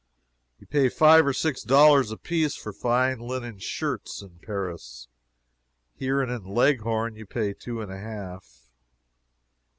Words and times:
You 0.57 0.65
pay 0.65 0.89
five 0.89 1.27
and 1.27 1.35
six 1.35 1.61
dollars 1.61 2.09
apiece 2.09 2.55
for 2.55 2.73
fine 2.73 3.19
linen 3.19 3.59
shirts 3.59 4.23
in 4.23 4.39
Paris; 4.39 5.07
here 5.93 6.23
and 6.23 6.31
in 6.31 6.43
Leghorn 6.43 7.15
you 7.15 7.27
pay 7.27 7.53
two 7.53 7.81
and 7.81 7.91
a 7.91 7.99
half. 7.99 8.71